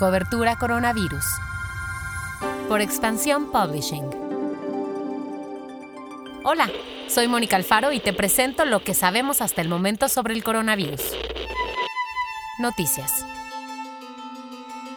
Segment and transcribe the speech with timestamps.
[0.00, 1.26] Cobertura Coronavirus.
[2.70, 4.08] Por Expansión Publishing.
[6.42, 6.70] Hola,
[7.06, 11.02] soy Mónica Alfaro y te presento lo que sabemos hasta el momento sobre el coronavirus.
[12.60, 13.26] Noticias.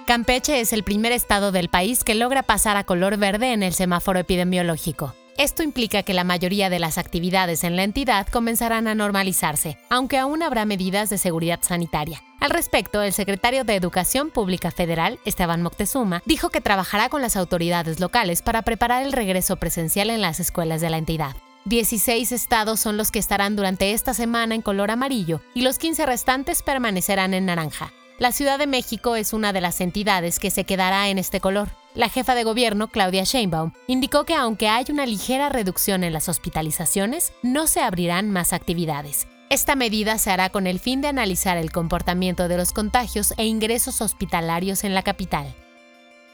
[0.06, 3.74] Campeche es el primer estado del país que logra pasar a color verde en el
[3.74, 5.16] semáforo epidemiológico.
[5.38, 10.20] Esto implica que la mayoría de las actividades en la entidad comenzarán a normalizarse, aunque
[10.20, 12.22] aún habrá medidas de seguridad sanitaria.
[12.40, 17.36] Al respecto, el secretario de Educación Pública Federal, Esteban Moctezuma, dijo que trabajará con las
[17.36, 21.36] autoridades locales para preparar el regreso presencial en las escuelas de la entidad.
[21.66, 26.06] 16 estados son los que estarán durante esta semana en color amarillo y los 15
[26.06, 27.92] restantes permanecerán en naranja.
[28.20, 31.70] La Ciudad de México es una de las entidades que se quedará en este color.
[31.96, 36.28] La jefa de gobierno, Claudia Sheinbaum, indicó que aunque hay una ligera reducción en las
[36.28, 39.28] hospitalizaciones, no se abrirán más actividades.
[39.52, 43.46] Esta medida se hará con el fin de analizar el comportamiento de los contagios e
[43.46, 45.54] ingresos hospitalarios en la capital.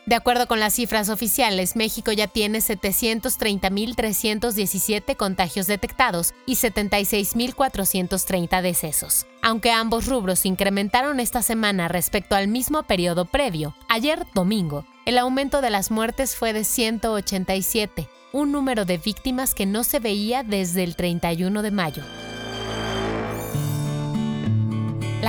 [0.09, 9.28] De acuerdo con las cifras oficiales, México ya tiene 730.317 contagios detectados y 76.430 decesos.
[9.44, 15.61] Aunque ambos rubros incrementaron esta semana respecto al mismo periodo previo, ayer domingo, el aumento
[15.61, 20.86] de las muertes fue de 187, un número de víctimas que no se veía desde
[20.86, 22.02] el 31 de mayo.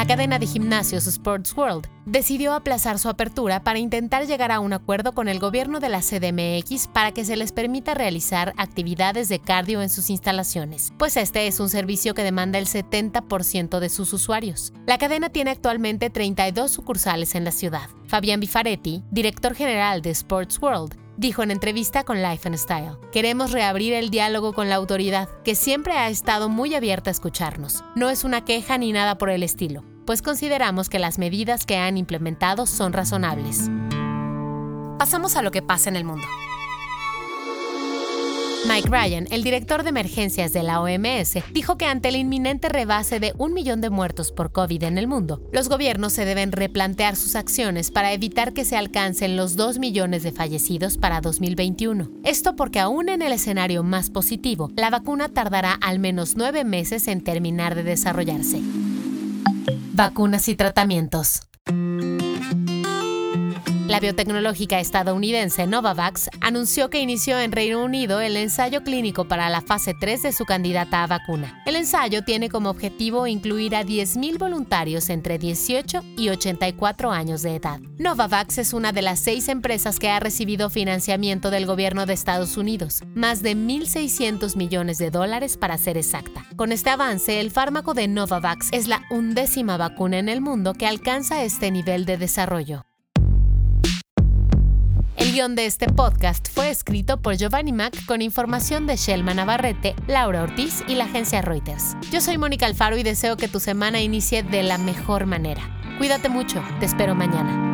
[0.00, 4.72] La cadena de gimnasios Sports World decidió aplazar su apertura para intentar llegar a un
[4.72, 9.40] acuerdo con el gobierno de la CDMX para que se les permita realizar actividades de
[9.40, 14.14] cardio en sus instalaciones, pues este es un servicio que demanda el 70% de sus
[14.14, 14.72] usuarios.
[14.86, 17.90] La cadena tiene actualmente 32 sucursales en la ciudad.
[18.06, 22.96] Fabián Bifaretti, director general de Sports World, dijo en entrevista con Life and Style.
[23.12, 27.84] Queremos reabrir el diálogo con la autoridad, que siempre ha estado muy abierta a escucharnos.
[27.94, 31.77] No es una queja ni nada por el estilo, pues consideramos que las medidas que
[31.77, 33.70] han implementado son razonables.
[34.98, 36.27] Pasamos a lo que pasa en el mundo.
[38.66, 43.18] Mike Ryan, el director de emergencias de la OMS, dijo que ante el inminente rebase
[43.18, 47.17] de un millón de muertos por COVID en el mundo, los gobiernos se deben replantear
[47.17, 52.11] sus acciones para evitar que se alcancen los 2 millones de fallecidos para 2021.
[52.23, 57.08] Esto porque aún en el escenario más positivo, la vacuna tardará al menos nueve meses
[57.08, 58.61] en terminar de desarrollarse.
[59.92, 61.49] Vacunas y tratamientos.
[63.90, 69.62] La biotecnológica estadounidense Novavax anunció que inició en Reino Unido el ensayo clínico para la
[69.62, 71.61] fase 3 de su candidata a vacuna.
[71.67, 77.56] El ensayo tiene como objetivo incluir a 10.000 voluntarios entre 18 y 84 años de
[77.56, 77.80] edad.
[77.98, 82.57] Novavax es una de las seis empresas que ha recibido financiamiento del gobierno de Estados
[82.57, 86.46] Unidos, más de 1.600 millones de dólares para ser exacta.
[86.55, 90.86] Con este avance, el fármaco de Novavax es la undécima vacuna en el mundo que
[90.86, 92.84] alcanza este nivel de desarrollo.
[95.20, 99.95] El guion de este podcast fue escrito por Giovanni Mac con información de Shelma Navarrete,
[100.07, 101.95] Laura Ortiz y la agencia Reuters.
[102.11, 105.61] Yo soy Mónica Alfaro y deseo que tu semana inicie de la mejor manera.
[105.98, 107.70] Cuídate mucho, te espero mañana.